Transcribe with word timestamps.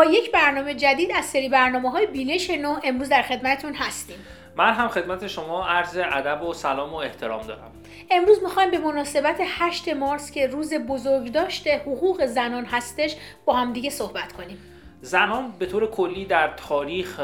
با 0.00 0.06
یک 0.06 0.32
برنامه 0.32 0.74
جدید 0.74 1.12
از 1.12 1.24
سری 1.24 1.48
برنامه 1.48 1.90
های 1.90 2.06
بینش 2.06 2.50
نو 2.50 2.76
امروز 2.84 3.08
در 3.08 3.22
خدمتتون 3.22 3.74
هستیم. 3.74 4.16
من 4.56 4.72
هم 4.72 4.88
خدمت 4.88 5.26
شما 5.26 5.66
عرض 5.66 5.96
ادب 5.96 6.42
و 6.42 6.54
سلام 6.54 6.92
و 6.92 6.96
احترام 6.96 7.42
دارم. 7.42 7.72
امروز 8.10 8.42
می‌خوایم 8.42 8.70
به 8.70 8.78
مناسبت 8.78 9.36
8 9.40 9.88
مارس 9.88 10.30
که 10.30 10.46
روز 10.46 10.74
بزرگداشت 10.74 11.68
حقوق 11.68 12.26
زنان 12.26 12.64
هستش 12.64 13.16
با 13.44 13.52
هم 13.52 13.72
دیگه 13.72 13.90
صحبت 13.90 14.32
کنیم. 14.32 14.58
زنان 15.02 15.52
به 15.58 15.66
طور 15.66 15.86
کلی 15.86 16.24
در 16.24 16.48
تاریخ 16.56 17.20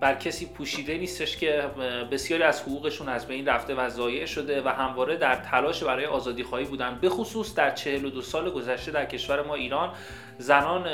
بر 0.00 0.14
کسی 0.14 0.46
پوشیده 0.46 0.98
نیستش 0.98 1.36
که 1.36 1.70
بسیاری 2.12 2.42
از 2.42 2.62
حقوقشون 2.62 3.08
از 3.08 3.26
بین 3.26 3.46
رفته 3.46 3.74
و 3.74 3.88
ضایع 3.88 4.26
شده 4.26 4.62
و 4.62 4.68
همواره 4.68 5.16
در 5.16 5.34
تلاش 5.34 5.82
برای 5.82 6.06
آزادی 6.06 6.42
خواهی 6.42 6.64
بودن. 6.64 6.98
به 7.00 7.08
خصوص 7.08 7.54
در 7.54 7.74
42 7.74 8.22
سال 8.22 8.50
گذشته 8.50 8.90
در 8.92 9.04
کشور 9.04 9.42
ما 9.42 9.54
ایران 9.54 9.92
زنان 10.38 10.86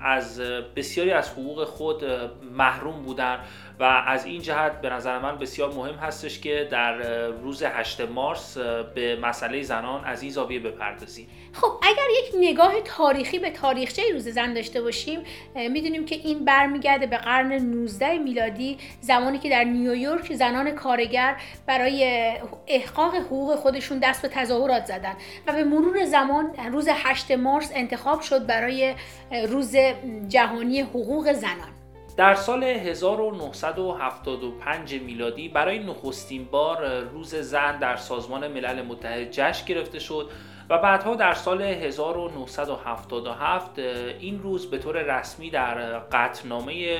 از 0.00 0.40
بسیاری 0.76 1.10
از 1.10 1.30
حقوق 1.30 1.64
خود 1.64 2.04
محروم 2.52 3.02
بودن 3.02 3.40
و 3.80 3.84
از 3.84 4.24
این 4.24 4.42
جهت 4.42 4.80
به 4.80 4.90
نظر 4.90 5.18
من 5.18 5.38
بسیار 5.38 5.72
مهم 5.72 5.94
هستش 5.94 6.40
که 6.40 6.68
در 6.70 7.26
روز 7.28 7.62
8 7.62 8.00
مارس 8.00 8.58
به 8.94 9.18
مسئله 9.22 9.62
زنان 9.62 10.04
از 10.04 10.22
این 10.22 10.30
زاویه 10.30 10.60
بپردازیم. 10.60 11.28
خب 11.52 11.72
اگر 11.82 12.06
یک 12.18 12.34
نگاه 12.38 12.80
تاریخی 12.80 13.38
به 13.38 13.50
تاریخچه 13.50 14.02
روز 14.12 14.28
زن 14.28 14.54
داشته 14.54 14.82
باشیم 14.82 15.20
می‌دونیم 15.54 16.04
که 16.04 16.14
این 16.14 16.44
برمیگرده 16.44 17.06
به 17.06 17.16
قرن 17.16 17.52
19 17.52 18.18
میلادی 18.18 18.78
زمانی 19.00 19.38
که 19.38 19.50
در 19.50 19.64
نیویورک 19.64 20.32
زنان 20.32 20.70
کارگر 20.70 21.36
برای 21.66 22.32
احقاق 22.66 23.14
حقوق 23.14 23.54
خودشون 23.54 23.98
دست 23.98 24.22
به 24.22 24.28
تظاهرات 24.28 24.86
زدن 24.86 25.14
و 25.46 25.52
به 25.52 25.64
مرور 25.64 26.04
زمان 26.04 26.54
روز 26.72 26.88
8 26.92 27.30
مارس 27.30 27.72
انتخاب 27.74 28.20
شد 28.20 28.46
برای 28.46 28.94
روز 29.48 29.76
جهانی 30.28 30.80
حقوق 30.80 31.32
زنان. 31.32 31.68
در 32.16 32.34
سال 32.34 32.64
1975 32.64 34.94
میلادی 34.94 35.48
برای 35.48 35.78
نخستین 35.78 36.44
بار 36.44 37.00
روز 37.00 37.34
زن 37.34 37.78
در 37.78 37.96
سازمان 37.96 38.48
ملل 38.48 38.82
متحد 38.82 39.30
جشن 39.30 39.66
گرفته 39.66 39.98
شد. 39.98 40.30
و 40.70 40.78
بعدها 40.78 41.14
در 41.14 41.34
سال 41.34 41.62
1977 41.62 43.78
این 43.78 44.42
روز 44.42 44.70
به 44.70 44.78
طور 44.78 45.18
رسمی 45.18 45.50
در 45.50 45.98
قطنامه 45.98 46.98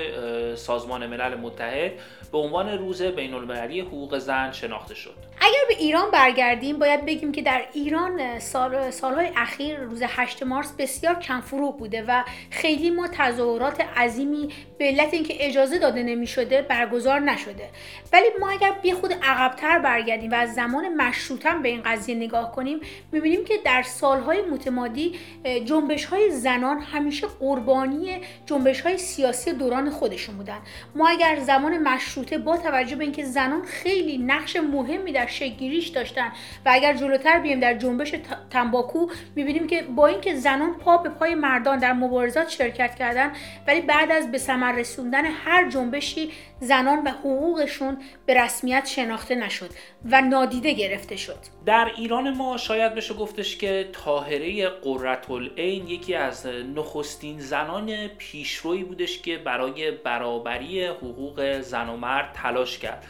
سازمان 0.54 1.06
ملل 1.06 1.34
متحد 1.34 1.92
به 2.32 2.38
عنوان 2.38 2.78
روز 2.78 3.02
بین 3.02 3.34
المللی 3.34 3.80
حقوق 3.80 4.18
زن 4.18 4.52
شناخته 4.52 4.94
شد. 4.94 5.29
اگر 5.42 5.58
به 5.68 5.74
ایران 5.74 6.10
برگردیم 6.10 6.78
باید 6.78 7.06
بگیم 7.06 7.32
که 7.32 7.42
در 7.42 7.62
ایران 7.72 8.38
سال 8.38 8.90
سالهای 8.90 9.30
اخیر 9.36 9.78
روز 9.78 10.02
8 10.06 10.42
مارس 10.42 10.72
بسیار 10.78 11.14
کم 11.14 11.40
فروغ 11.40 11.78
بوده 11.78 12.04
و 12.08 12.24
خیلی 12.50 12.90
ما 12.90 13.08
تظاهرات 13.12 13.80
عظیمی 13.80 14.48
به 14.78 14.84
علت 14.84 15.14
اینکه 15.14 15.46
اجازه 15.46 15.78
داده 15.78 16.02
نمی 16.02 16.26
شده 16.26 16.62
برگزار 16.62 17.20
نشده. 17.20 17.68
ولی 18.12 18.26
ما 18.40 18.50
اگر 18.50 18.72
بی 18.82 18.92
خود 18.92 19.12
عقبتر 19.12 19.78
برگردیم 19.78 20.30
و 20.30 20.34
از 20.34 20.54
زمان 20.54 20.94
مشروطه 20.94 21.50
به 21.62 21.68
این 21.68 21.82
قضیه 21.82 22.14
نگاه 22.14 22.52
کنیم 22.52 22.80
می‌بینیم 23.12 23.44
که 23.44 23.54
در 23.64 23.82
سالهای 23.82 24.42
متمادی 24.42 25.18
جنبش 25.64 26.04
های 26.04 26.30
زنان 26.30 26.78
همیشه 26.80 27.26
قربانی 27.26 28.20
جنبش 28.46 28.80
های 28.80 28.98
سیاسی 28.98 29.52
دوران 29.52 29.90
خودشون 29.90 30.36
بودن. 30.36 30.58
ما 30.94 31.08
اگر 31.08 31.38
زمان 31.40 31.78
مشروطه 31.78 32.38
با 32.38 32.56
توجه 32.56 32.96
به 32.96 33.04
اینکه 33.04 33.24
زنان 33.24 33.62
خیلی 33.64 34.18
نقش 34.18 34.56
مهمی 34.56 35.12
در 35.12 35.29
شکلگیریش 35.30 35.88
داشتن. 35.88 36.32
و 36.66 36.70
اگر 36.72 36.94
جلوتر 36.94 37.38
بیایم 37.38 37.60
در 37.60 37.74
جنبش 37.74 38.14
تنباکو 38.50 39.06
می‌بینیم 39.36 39.66
که 39.66 39.82
با 39.82 40.06
اینکه 40.06 40.34
زنان 40.34 40.74
پا 40.74 40.96
به 40.96 41.08
پای 41.08 41.34
مردان 41.34 41.78
در 41.78 41.92
مبارزات 41.92 42.48
شرکت 42.48 42.94
کردن 42.94 43.32
ولی 43.66 43.80
بعد 43.80 44.12
از 44.12 44.32
به 44.32 44.38
ثمر 44.38 44.72
رسوندن 44.72 45.24
هر 45.24 45.70
جنبشی 45.70 46.30
زنان 46.60 46.98
و 47.04 47.10
حقوقشون 47.10 47.98
به 48.26 48.34
رسمیت 48.34 48.86
شناخته 48.86 49.34
نشد 49.34 49.70
و 50.04 50.20
نادیده 50.20 50.72
گرفته 50.72 51.16
شد. 51.16 51.38
در 51.66 51.90
ایران 51.96 52.36
ما 52.36 52.56
شاید 52.56 52.94
بشه 52.94 53.14
گفتش 53.14 53.56
که 53.56 53.88
طاهره 53.92 54.68
قرتالعین 54.68 55.88
یکی 55.88 56.14
از 56.14 56.46
نخستین 56.46 57.38
زنان 57.38 58.08
پیشرویی 58.08 58.84
بودش 58.84 59.22
که 59.22 59.38
برای 59.38 59.90
برابری 59.90 60.86
حقوق 60.86 61.60
زن 61.60 61.88
و 61.88 61.96
مرد 61.96 62.32
تلاش 62.34 62.78
کرد. 62.78 63.06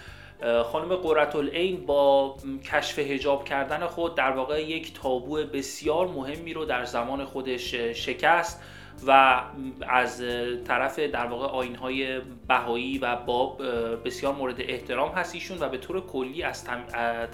خانم 0.65 0.97
قرتالعین 0.97 1.87
با 1.87 2.37
کشف 2.65 2.99
هجاب 2.99 3.45
کردن 3.45 3.87
خود 3.87 4.15
در 4.15 4.31
واقع 4.31 4.63
یک 4.63 4.95
تابو 4.95 5.37
بسیار 5.37 6.09
مهمی 6.09 6.55
رو 6.55 6.65
در 6.65 6.85
زمان 6.85 7.25
خودش 7.25 7.75
شکست 7.75 8.63
و 9.07 9.43
از 9.89 10.23
طرف 10.65 10.99
در 10.99 11.27
واقع 11.27 11.47
آینهای 11.47 12.21
بهایی 12.49 12.99
و 12.99 13.17
باب 13.17 13.63
بسیار 14.05 14.35
مورد 14.35 14.61
احترام 14.61 15.13
هست 15.13 15.35
ایشون 15.35 15.59
و 15.61 15.69
به 15.69 15.79
طور 15.79 16.07
کلی 16.07 16.43
از 16.43 16.65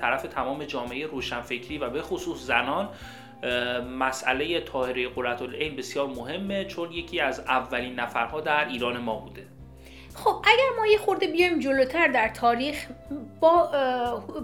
طرف 0.00 0.22
تمام 0.22 0.64
جامعه 0.64 1.06
روشنفکری 1.06 1.78
و 1.78 1.90
به 1.90 2.02
خصوص 2.02 2.38
زنان 2.38 2.88
مسئله 3.98 4.60
طاهره 4.60 5.08
قرتالعین 5.08 5.76
بسیار 5.76 6.06
مهمه 6.06 6.64
چون 6.64 6.92
یکی 6.92 7.20
از 7.20 7.40
اولین 7.40 7.94
نفرها 7.94 8.40
در 8.40 8.68
ایران 8.68 8.98
ما 8.98 9.16
بوده. 9.16 9.55
خب 10.16 10.36
اگر 10.44 10.78
ما 10.78 10.86
یه 10.86 10.98
خورده 10.98 11.26
بیایم 11.26 11.58
جلوتر 11.58 12.08
در 12.08 12.28
تاریخ 12.28 12.86
با 13.40 13.70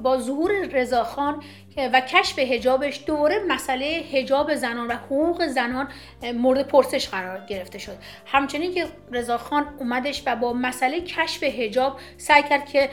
با 0.03 0.19
ظهور 0.19 0.53
رضاخان 0.72 1.43
و 1.77 2.00
کشف 2.00 2.38
هجابش 2.38 3.00
دوره 3.06 3.38
مسئله 3.49 3.84
هجاب 3.87 4.55
زنان 4.55 4.87
و 4.87 4.93
حقوق 4.93 5.47
زنان 5.47 5.88
مورد 6.34 6.69
پرسش 6.69 7.09
قرار 7.09 7.47
گرفته 7.47 7.78
شد. 7.78 7.97
همچنین 8.27 8.75
که 8.75 8.87
رضاخان 9.12 9.66
اومدش 9.78 10.22
و 10.27 10.37
با 10.37 10.53
مسئله 10.53 11.00
کشف 11.00 11.43
هجاب 11.43 11.99
سعی 12.16 12.43
کرد 12.43 12.66
که 12.66 12.91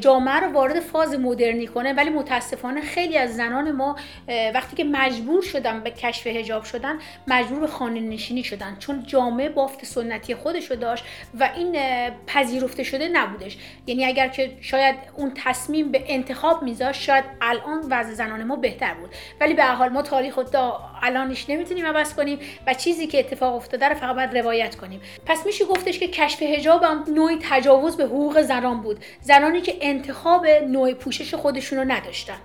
جامعه 0.00 0.34
رو 0.34 0.52
وارد 0.52 0.80
فاز 0.80 1.14
مدرنی 1.14 1.66
کنه. 1.66 1.92
ولی 1.92 2.10
متاسفانه 2.10 2.80
خیلی 2.80 3.18
از 3.18 3.36
زنان 3.36 3.72
ما 3.72 3.96
وقتی 4.54 4.76
که 4.76 4.84
مجبور 4.84 5.42
شدن 5.42 5.80
به 5.80 5.90
کشف 5.90 6.26
هجاب 6.26 6.64
شدن 6.64 6.98
مجبور 7.26 7.60
به 7.60 7.66
خانه 7.66 8.00
نشینی 8.00 8.44
شدن. 8.44 8.76
چون 8.78 9.04
جامعه 9.06 9.48
بافت 9.48 9.84
سنتی 9.84 10.34
خودش 10.34 10.70
رو 10.70 10.76
داشت 10.76 11.04
و 11.40 11.50
این 11.56 11.76
پذیرفته 12.26 12.82
شده 12.82 13.08
نبودش. 13.08 13.58
یعنی 13.86 14.04
اگر 14.04 14.28
که 14.28 14.56
شاید 14.60 14.96
اون 15.16 15.32
تصمیم 15.44 15.92
به 15.92 16.04
انتخاب 16.06 16.62
میذاشت 16.62 17.02
شاید 17.02 17.24
الان 17.40 17.84
وضع 17.90 18.14
زنان 18.18 18.44
ما 18.44 18.56
بهتر 18.56 18.94
بود. 18.94 19.10
ولی 19.40 19.54
به 19.54 19.64
حال 19.64 19.88
ما 19.88 20.02
تاریخ 20.02 20.34
تا 20.52 20.80
الانش 21.02 21.50
نمی‌تونیم 21.50 21.86
عوض 21.86 22.14
کنیم 22.14 22.38
و 22.66 22.74
چیزی 22.74 23.06
که 23.06 23.18
اتفاق 23.18 23.54
افتاده 23.54 23.88
رو 23.88 23.94
فقط 23.94 24.16
باید 24.16 24.38
روایت 24.38 24.76
کنیم. 24.76 25.00
پس 25.26 25.46
میشه 25.46 25.64
گفتش 25.64 25.98
که 25.98 26.08
کشف 26.08 26.42
حجاب 26.42 26.82
هم 26.82 27.04
نوعی 27.14 27.38
تجاوز 27.50 27.96
به 27.96 28.04
حقوق 28.04 28.40
زنان 28.40 28.80
بود. 28.80 29.04
زنانی 29.20 29.60
که 29.60 29.76
انتخاب 29.80 30.46
نوع 30.46 30.94
پوشش 30.94 31.34
خودشون 31.34 31.78
رو 31.78 31.84
نداشتن. 31.84 32.38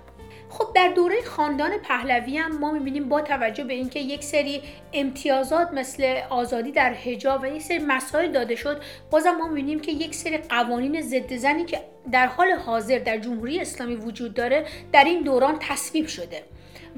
خب 0.54 0.74
در 0.76 0.88
دوره 0.88 1.16
خاندان 1.26 1.78
پهلوی 1.78 2.38
هم 2.38 2.58
ما 2.60 2.72
می‌بینیم 2.72 3.10
با 3.10 3.22
توجه 3.22 3.64
به 3.64 3.74
اینکه 3.74 4.00
یک 4.00 4.24
سری 4.24 4.62
امتیازات 4.94 5.72
مثل 5.74 6.22
آزادی 6.30 6.72
در 6.72 6.94
حجاب 6.94 7.44
و 7.44 7.46
یک 7.46 7.62
سری 7.62 7.80
مسائل 7.80 8.32
داده 8.32 8.56
شد 8.56 8.82
بازم 9.12 9.32
ما 9.32 9.48
می‌بینیم 9.48 9.80
که 9.80 9.92
یک 9.92 10.16
سری 10.16 10.38
قوانین 10.38 11.02
ضد 11.02 11.36
زنی 11.36 11.66
که 11.66 11.80
در 12.12 12.28
حال 12.28 12.52
حاضر 12.52 13.00
در 13.00 13.18
جمهوری 13.18 13.60
اسلامی 13.60 13.96
وجود 13.96 14.34
داره 14.34 14.66
در 14.92 15.04
این 15.04 15.24
دوران 15.24 15.58
تصویب 15.60 16.08
شده. 16.08 16.44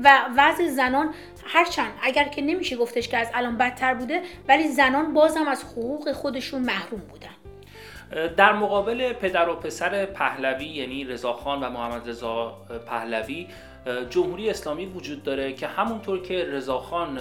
و 0.04 0.20
وضع 0.38 0.68
زنان 0.68 1.14
هرچند 1.46 1.92
اگر 2.02 2.24
که 2.24 2.42
نمیشه 2.42 2.76
گفتش 2.76 3.08
که 3.08 3.18
از 3.18 3.28
الان 3.34 3.58
بدتر 3.58 3.94
بوده 3.94 4.22
ولی 4.48 4.68
زنان 4.68 5.14
بازم 5.14 5.48
از 5.48 5.64
حقوق 5.64 6.12
خودشون 6.12 6.62
محروم 6.62 7.02
بودن. 7.02 7.35
در 8.38 8.54
مقابل 8.54 9.14
پدر 9.14 9.50
و 9.50 9.56
پسر 9.56 10.06
پهلوی 10.06 10.66
یعنی 10.66 11.04
رضاخان 11.04 11.64
و 11.64 11.70
محمد 11.70 12.10
رضا 12.10 12.58
پهلوی 12.88 13.48
جمهوری 14.10 14.50
اسلامی 14.50 14.86
وجود 14.86 15.24
داره 15.24 15.54
که 15.54 15.68
همونطور 15.68 16.22
که 16.22 16.46
رضاخان 16.52 17.20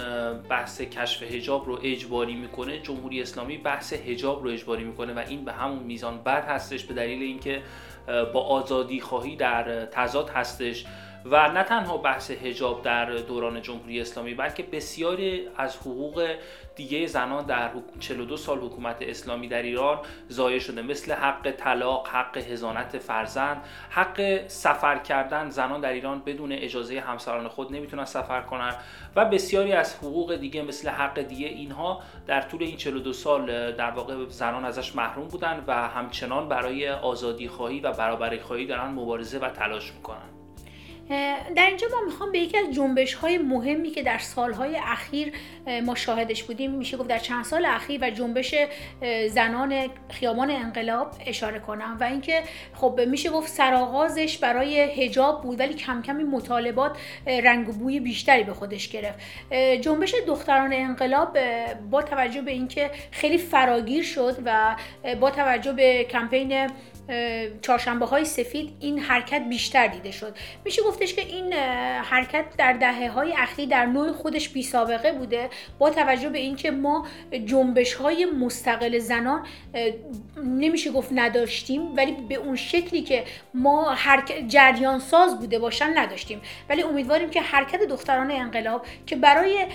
بحث 0.49 0.81
کشف 0.81 1.23
هجاب 1.23 1.65
رو 1.65 1.79
اجباری 1.83 2.35
می‌کنه 2.35 2.79
جمهوری 2.79 3.21
اسلامی 3.21 3.57
بحث 3.57 3.93
هجاب 3.93 4.43
رو 4.43 4.49
اجباری 4.49 4.83
می‌کنه 4.83 5.13
و 5.13 5.19
این 5.27 5.45
به 5.45 5.51
همون 5.51 5.83
میزان 5.83 6.23
بد 6.23 6.45
هستش 6.45 6.83
به 6.83 6.93
دلیل 6.93 7.21
اینکه 7.21 7.61
با 8.33 8.41
آزادی 8.41 9.01
خواهی 9.01 9.35
در 9.35 9.85
تضاد 9.85 10.29
هستش. 10.29 10.85
و 11.25 11.51
نه 11.51 11.63
تنها 11.63 11.97
بحث 11.97 12.31
هجاب 12.31 12.81
در 12.81 13.05
دوران 13.05 13.61
جمهوری 13.61 14.01
اسلامی 14.01 14.33
بلکه 14.33 14.63
بسیاری 14.63 15.47
از 15.57 15.77
حقوق 15.77 16.35
دیگه 16.75 17.07
زنان 17.07 17.45
در 17.45 17.71
42 17.99 18.37
سال 18.37 18.59
حکومت 18.59 18.97
اسلامی 19.01 19.47
در 19.47 19.61
ایران 19.61 19.99
ضایع 20.31 20.59
شده. 20.59 20.81
مثل 20.81 21.13
حق 21.13 21.51
طلاق، 21.51 22.07
حق 22.07 22.37
هزانت 22.37 22.97
فرزند، 22.97 23.61
حق 23.89 24.47
سفر 24.47 24.97
کردن 24.97 25.49
زنان 25.49 25.81
در 25.81 25.93
ایران 25.93 26.21
بدون 26.25 26.51
اجازه 26.51 26.99
همسران 26.99 27.47
خود 27.47 27.75
نمی‌تونن 27.75 28.05
سفر 28.05 28.41
کنن 28.41 28.75
و 29.15 29.25
بسیاری 29.25 29.73
از 29.73 29.95
حقوق 29.95 30.35
دیگه 30.35 30.61
مثل 30.61 30.89
حق 30.89 31.21
دیگه 31.21 31.47
اینها 31.47 32.01
در 32.27 32.41
طول 32.41 32.63
این 32.63 32.77
42 32.77 33.13
سال 33.13 33.71
در 33.71 33.91
واقع 33.91 34.25
زنان 34.29 34.65
ازش 34.65 34.95
محروم 34.95 35.27
بودن 35.27 35.63
و 35.67 35.73
همچنان 35.87 36.49
برای 36.49 36.89
آزادی 36.89 37.47
خواهی 37.47 37.79
و 37.79 37.91
برابری 37.91 38.39
خواهی 38.39 38.65
دارن 38.65 38.87
مبارزه 38.87 39.39
و 39.39 39.49
تلاش 39.49 39.93
می‌کنن. 39.93 40.34
در 41.55 41.67
اینجا 41.67 41.87
ما 41.91 42.05
می‌خوام 42.05 42.31
به 42.31 42.39
یکی 42.39 42.57
از 42.57 42.71
جنبش 42.71 43.13
های 43.13 43.37
مهمی 43.37 43.89
که 43.89 44.03
در 44.03 44.17
سالهای 44.17 44.77
اخیر 44.77 45.33
ما 45.85 45.95
شاهدش 45.95 46.43
بودیم 46.43 46.71
میشه 46.71 46.97
گفت 46.97 47.09
در 47.09 47.19
چند 47.19 47.45
سال 47.45 47.65
اخیر 47.65 47.99
و 48.03 48.09
جنبش 48.09 48.55
زنان 49.29 49.89
خیابان 50.09 50.51
انقلاب 50.51 51.11
اشاره 51.25 51.59
کنم 51.59 51.97
و 51.99 52.03
اینکه 52.03 52.43
خب 52.73 52.99
میشه 53.07 53.29
گفت 53.29 53.51
سرآغازش 53.51 54.37
برای 54.37 54.79
هجاب 54.79 55.43
بود 55.43 55.59
ولی 55.59 55.73
کم 55.73 56.01
کمی 56.01 56.23
مطالبات 56.23 56.97
رنگ 57.27 57.67
بوی 57.67 57.99
بیشتری 57.99 58.43
به 58.43 58.53
خودش 58.53 58.89
گرفت. 58.89 59.19
جنبش 59.81 60.15
دختران 60.27 60.73
انقلاب 60.73 61.37
با 61.91 62.01
توجه 62.01 62.41
به 62.41 62.51
اینکه 62.51 62.91
خیلی 63.11 63.37
فراگیر 63.37 64.03
شد 64.03 64.37
و 64.45 64.75
با 65.19 65.31
توجه 65.31 65.73
به 65.73 66.03
کمپین 66.03 66.69
چهارشنبه 67.61 68.05
های 68.05 68.25
سفید 68.25 68.73
این 68.79 68.99
حرکت 68.99 69.41
بیشتر 69.49 69.87
دیده 69.87 70.11
شد. 70.11 70.35
میشه 70.65 70.83
گفتش 70.83 71.13
که 71.13 71.21
این 71.21 71.53
حرکت 72.03 72.45
در 72.57 72.73
دهه 72.73 73.09
های 73.09 73.33
اخیر 73.37 73.69
در 73.69 73.85
نوع 73.85 74.11
خودش 74.11 74.49
بی 74.49 74.63
سابقه 74.63 75.11
بوده 75.11 75.49
با 75.79 75.89
توجه 75.89 76.29
به 76.29 76.39
اینکه 76.39 76.71
ما 76.71 77.07
جنبش 77.45 77.93
های 77.93 78.25
مستقل 78.25 78.99
زنان 78.99 79.45
نمیشه 80.43 80.91
گفت 80.91 81.09
نداشتیم 81.11 81.95
ولی 81.95 82.11
به 82.29 82.35
اون 82.35 82.55
شکلی 82.55 83.01
که 83.01 83.23
ما 83.53 83.91
حرکت 83.91 84.47
جریان 84.47 84.99
ساز 84.99 85.39
بوده 85.39 85.59
باشن 85.59 85.97
نداشتیم. 85.97 86.41
ولی 86.69 86.83
امیدواریم 86.83 87.29
که 87.29 87.41
حرکت 87.41 87.83
دختران 87.83 88.31
انقلاب 88.31 88.85
که 89.05 89.15
برای 89.15 89.65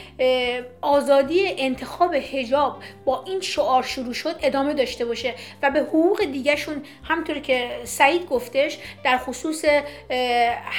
آزادی 0.81 1.49
انتخاب 1.59 2.15
هجاب 2.15 2.83
با 3.05 3.25
این 3.27 3.41
شعار 3.41 3.83
شروع 3.83 4.13
شد 4.13 4.37
ادامه 4.43 4.75
داشته 4.75 5.05
باشه 5.05 5.35
و 5.63 5.71
به 5.71 5.81
حقوق 5.81 6.25
دیگهشون 6.25 6.83
هم 7.05 7.20
همطوری 7.21 7.41
که 7.41 7.71
سعید 7.85 8.27
گفتش 8.27 8.79
در 9.05 9.19
خصوص 9.19 9.65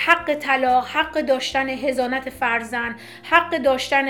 حق 0.06 0.34
طلاق 0.34 0.86
حق 0.86 1.22
داشتن 1.22 1.70
هزانت 1.70 2.30
فرزن 2.30 2.96
حق 3.24 3.58
داشتن 3.58 4.06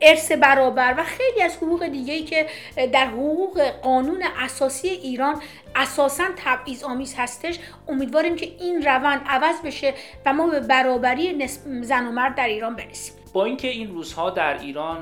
ارث 0.00 0.32
برابر 0.32 0.94
و 0.98 1.04
خیلی 1.04 1.42
از 1.42 1.56
حقوق 1.56 1.86
دیگه 1.86 2.14
ای 2.14 2.22
که 2.22 2.46
در 2.92 3.06
حقوق 3.06 3.60
قانون 3.62 4.22
اساسی 4.38 4.88
ایران 4.88 5.42
اساسا 5.76 6.24
تبعیض 6.36 6.82
آمیز 6.82 7.14
هستش. 7.18 7.58
امیدواریم 7.88 8.36
که 8.36 8.46
این 8.60 8.82
روند 8.82 9.20
عوض 9.26 9.60
بشه 9.64 9.94
و 10.26 10.32
ما 10.32 10.46
به 10.46 10.60
برابری 10.60 11.48
زن 11.82 12.06
و 12.06 12.10
مرد 12.10 12.34
در 12.34 12.46
ایران 12.46 12.76
برسیم. 12.76 13.21
با 13.32 13.44
اینکه 13.44 13.68
این 13.68 13.90
روزها 13.90 14.30
در 14.30 14.58
ایران 14.60 15.00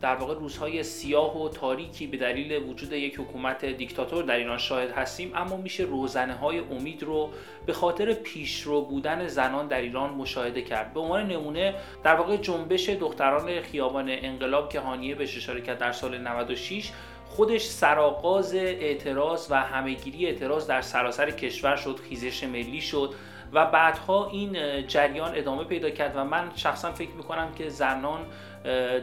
در 0.00 0.14
واقع 0.14 0.34
روزهای 0.34 0.82
سیاه 0.82 1.42
و 1.42 1.48
تاریکی 1.48 2.06
به 2.06 2.16
دلیل 2.16 2.62
وجود 2.68 2.92
یک 2.92 3.20
حکومت 3.20 3.64
دیکتاتور 3.64 4.24
در 4.24 4.36
ایران 4.36 4.58
شاهد 4.58 4.90
هستیم 4.90 5.32
اما 5.34 5.56
میشه 5.56 5.82
روزنه 5.82 6.34
های 6.34 6.58
امید 6.58 7.02
رو 7.02 7.30
به 7.66 7.72
خاطر 7.72 8.12
پیشرو 8.12 8.80
بودن 8.80 9.26
زنان 9.26 9.66
در 9.66 9.80
ایران 9.80 10.14
مشاهده 10.14 10.62
کرد. 10.62 10.94
به 10.94 11.00
عنوان 11.00 11.26
نمونه 11.26 11.74
در 12.04 12.14
واقع 12.14 12.36
جنبش 12.36 12.88
دختران 12.88 13.60
خیابان 13.60 14.06
انقلاب 14.08 14.68
که 14.68 14.80
هانیه 14.80 15.14
بهش 15.14 15.36
اشاره 15.36 15.60
کرد 15.60 15.78
در 15.78 15.92
سال 15.92 16.18
96 16.18 16.90
خودش 17.28 17.64
سرآغاز 17.64 18.54
اعتراض 18.54 19.46
و 19.50 19.54
همهگیری 19.54 20.26
اعتراض 20.26 20.66
در 20.66 20.80
سراسر 20.80 21.30
کشور 21.30 21.76
شد 21.76 22.00
خیزش 22.08 22.44
ملی 22.44 22.80
شد. 22.80 23.14
و 23.52 23.66
بعدها 23.66 24.28
این 24.30 24.86
جریان 24.86 25.32
ادامه 25.34 25.64
پیدا 25.64 25.90
کرد 25.90 26.16
و 26.16 26.24
من 26.24 26.50
شخصا 26.56 26.92
فکر 26.92 27.10
می‌کنم 27.10 27.54
که 27.54 27.68
زنان 27.68 28.20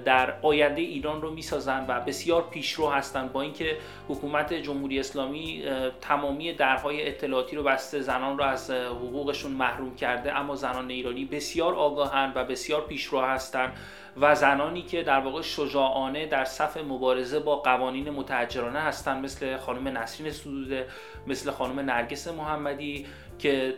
در 0.06 0.34
آینده 0.42 0.81
ایران 0.81 1.22
رو 1.22 1.31
می‌سازن 1.31 1.86
و 1.88 2.00
بسیار 2.00 2.42
پیشرو 2.51 2.90
هستند 2.90 3.31
با 3.31 3.42
اینکه 3.42 3.78
حکومت 4.07 4.54
جمهوری 4.54 5.00
اسلامی 5.00 5.63
تمامی 6.01 6.54
درهای 6.54 7.07
اطلاعاتی 7.07 7.56
رو 7.56 7.63
بسته 7.63 8.01
زنان 8.01 8.38
رو 8.38 8.44
از 8.44 8.72
حقوقشون 8.72 9.51
محروم 9.51 9.96
کرده 9.96 10.38
اما 10.38 10.56
زنان 10.56 10.90
ایرانی 10.90 11.25
بسیار 11.25 11.75
آگاهند 11.75 12.34
و 12.36 12.44
بسیار 12.44 12.81
پیشرو 12.81 13.22
هستند 13.22 13.74
و 14.22 14.36
زنانی 14.36 14.81
که 14.81 15.04
در 15.04 15.19
واقع 15.19 15.42
شجاعانه 15.42 16.25
در 16.25 16.45
صف 16.45 16.78
مبارزه 16.78 17.40
با 17.40 17.56
قوانین 17.56 18.10
متحجرانه 18.10 18.80
هستند 18.80 19.24
مثل 19.24 19.57
خانم 19.57 19.98
نسرین 19.98 20.31
سدوده 20.31 20.88
مثل 21.28 21.52
خانم 21.52 21.80
نرگس 21.80 22.28
محمدی 22.28 23.06
که 23.39 23.75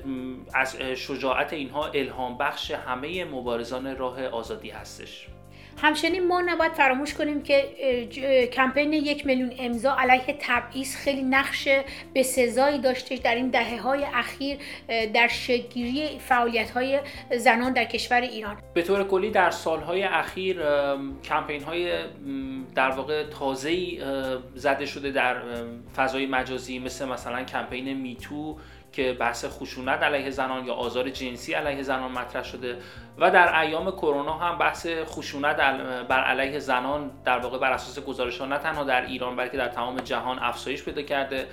از 0.53 0.75
شجاعت 0.75 1.53
اینها 1.53 1.87
الهام 1.87 2.37
بخش 2.37 2.71
همه 2.71 3.25
مبارزان 3.25 3.97
راه 3.97 4.27
آزادی 4.27 4.69
هستش. 4.69 5.27
همچنین 5.77 6.27
ما 6.27 6.41
نباید 6.41 6.71
فراموش 6.71 7.13
کنیم 7.13 7.43
که 7.43 7.63
کمپین 8.53 8.93
یک 8.93 9.25
میلیون 9.25 9.51
امضا 9.59 9.95
علیه 9.99 10.35
تبعیض 10.39 10.95
خیلی 10.95 11.23
نقش 11.23 11.67
به 12.13 12.23
سزایی 12.23 12.79
داشته 12.79 13.15
در 13.15 13.35
این 13.35 13.49
دهه 13.49 13.81
های 13.81 14.05
اخیر 14.13 14.57
در 15.13 15.27
شگیری 15.27 16.19
فعالیت 16.19 16.71
های 16.71 16.99
زنان 17.37 17.73
در 17.73 17.85
کشور 17.85 18.21
ایران. 18.21 18.57
به 18.73 18.81
طور 18.81 19.03
کلی 19.03 19.31
در 19.31 19.51
سالهای 19.51 20.03
اخیر 20.03 20.61
کمپین 21.23 21.63
های 21.63 21.91
در 22.75 22.89
واقع 22.89 23.23
تازه 23.23 23.71
زده 24.55 24.85
شده 24.85 25.11
در 25.11 25.41
فضای 25.95 26.25
مجازی 26.25 26.79
مثل 26.79 27.05
مثلا 27.07 27.43
کمپین 27.43 27.93
میتو 27.93 28.57
که 28.91 29.13
بحث 29.13 29.45
خشونت 29.45 30.03
علیه 30.03 30.29
زنان 30.29 30.65
یا 30.65 30.73
آزار 30.73 31.09
جنسی 31.09 31.53
علیه 31.53 31.83
زنان 31.83 32.11
مطرح 32.11 32.43
شده 32.43 32.77
و 33.17 33.31
در 33.31 33.59
ایام 33.59 33.91
کرونا 33.91 34.33
هم 34.33 34.57
بحث 34.57 34.87
خشونت 35.05 35.59
بر 36.09 36.23
علیه 36.23 36.59
زنان 36.59 37.11
در 37.25 37.39
واقع 37.39 37.57
بر 37.57 37.71
اساس 37.71 38.05
گزارش 38.05 38.37
ها 38.37 38.45
نه 38.45 38.57
تنها 38.57 38.83
در 38.83 39.05
ایران 39.05 39.35
بلکه 39.35 39.57
در 39.57 39.67
تمام 39.67 39.97
جهان 39.97 40.39
افزایش 40.39 40.83
پیدا 40.83 41.01
کرده 41.01 41.47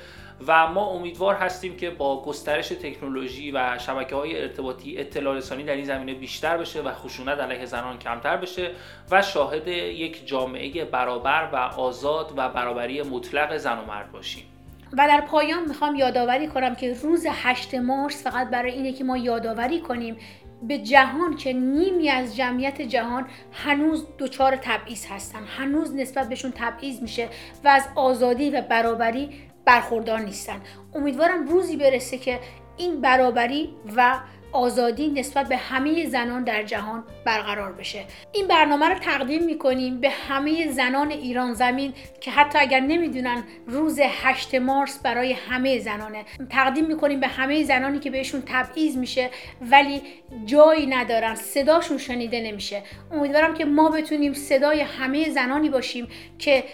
و 0.46 0.66
ما 0.66 0.86
امیدوار 0.86 1.34
هستیم 1.34 1.76
که 1.76 1.90
با 1.90 2.22
گسترش 2.22 2.68
تکنولوژی 2.68 3.50
و 3.50 3.78
شبکه 3.78 4.16
های 4.16 4.42
ارتباطی 4.42 4.98
اطلاع 4.98 5.36
رسانی 5.36 5.64
در 5.64 5.72
این 5.72 5.84
زمینه 5.84 6.14
بیشتر 6.14 6.56
بشه 6.56 6.82
و 6.82 6.92
خشونت 6.92 7.38
علیه 7.38 7.66
زنان 7.66 7.98
کمتر 7.98 8.36
بشه 8.36 8.70
و 9.10 9.22
شاهد 9.22 9.68
یک 9.68 10.26
جامعه 10.26 10.84
برابر 10.84 11.48
و 11.52 11.56
آزاد 11.56 12.32
و 12.36 12.48
برابری 12.48 13.02
مطلق 13.02 13.56
زن 13.56 13.78
و 13.78 13.84
مرد 13.84 14.12
باشیم. 14.12 14.44
و 14.92 15.08
در 15.08 15.20
پایان 15.20 15.68
می‌خوام 15.68 15.94
یادآوری 15.94 16.48
کنم 16.48 16.74
که 16.74 16.96
روز 17.02 17.26
8 17.30 17.74
مارس 17.74 18.24
فقط 18.24 18.50
برای 18.50 18.72
اینه 18.72 18.92
که 18.92 19.04
ما 19.04 19.16
یادآوری 19.16 19.80
کنیم 19.80 20.16
به 20.62 20.78
جهان 20.78 21.36
که 21.36 21.52
نیمی 21.52 22.10
از 22.10 22.36
جمعیت 22.36 22.82
جهان 22.82 23.26
هنوز 23.52 24.06
دچار 24.18 24.56
تبعیض 24.56 25.06
هستن. 25.06 25.44
هنوز 25.44 25.94
نسبت 25.94 26.28
بهشون 26.28 26.52
تبعیض 26.54 27.02
میشه 27.02 27.28
و 27.64 27.68
از 27.68 27.82
آزادی 27.94 28.50
و 28.50 28.62
برابری 28.62 29.30
برخوردار 29.64 30.20
نیستن. 30.20 30.60
امیدوارم 30.94 31.48
روزی 31.48 31.76
برسه 31.76 32.18
که 32.18 32.40
این 32.76 33.00
برابری 33.00 33.74
و 33.96 34.18
آزادی 34.52 35.08
نسبت 35.08 35.48
به 35.48 35.56
همه 35.56 36.06
زنان 36.06 36.44
در 36.44 36.62
جهان 36.62 37.04
برقرار 37.24 37.72
بشه. 37.72 38.04
این 38.32 38.46
برنامه 38.46 38.88
رو 38.88 38.98
تقدیم 38.98 39.44
می‌کنیم 39.44 40.00
به 40.00 40.10
همه 40.10 40.70
زنان 40.70 41.10
ایران 41.10 41.54
زمین 41.54 41.94
که 42.20 42.30
حتی 42.30 42.58
اگر 42.58 42.80
نمی‌دونن 42.80 43.42
روز 43.66 44.00
8 44.00 44.54
مارس 44.54 44.98
برای 44.98 45.32
همه 45.32 45.78
زنانه. 45.78 46.24
تقدیم 46.50 46.86
می‌کنیم 46.86 47.20
به 47.20 47.26
همه 47.26 47.64
زنانی 47.64 47.98
که 47.98 48.10
بهشون 48.10 48.42
تبعیض 48.46 48.96
میشه 48.96 49.30
ولی 49.60 50.02
جایی 50.46 50.86
ندارن 50.86 51.34
صداشون 51.34 51.98
شنیده 51.98 52.40
نمیشه. 52.40 52.82
امیدوارم 53.12 53.54
که 53.54 53.64
ما 53.64 53.90
بتونیم 53.90 54.32
صدای 54.32 54.80
همه 54.80 55.30
زنانی 55.30 55.68
باشیم 55.68 56.08
که 56.38 56.64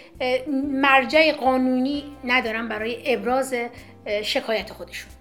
مرجع 0.71 1.31
قانونی 1.31 2.03
ندارن 2.23 2.67
برای 2.67 3.13
ابراز 3.13 3.55
شکایت 4.23 4.69
خودشون. 4.69 5.11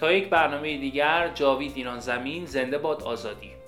تا 0.00 0.12
یک 0.12 0.28
برنامه 0.28 0.76
دیگر 0.76 1.30
جاوید 1.34 1.72
ایران 1.76 2.00
زمین 2.00 2.46
زنده 2.46 2.78
باد 2.78 3.02
آزادی. 3.02 3.59